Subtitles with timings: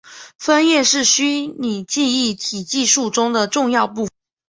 [0.39, 4.11] 分页是虚拟记忆体技术中的重要部份。